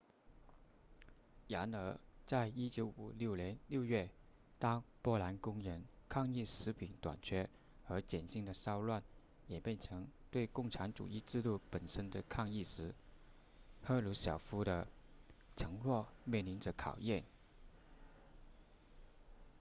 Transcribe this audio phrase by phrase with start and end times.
[1.47, 4.09] 然而在1956年6月
[4.57, 7.47] 当波兰工人抗议食品短缺
[7.85, 9.03] 和减薪的骚乱
[9.45, 12.95] 演变成对共产主义制度本身的抗议时
[13.83, 14.87] 赫鲁晓夫的
[15.55, 17.23] 承诺面临着考验